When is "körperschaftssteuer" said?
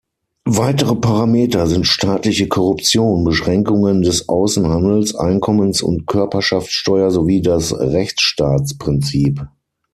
6.07-7.11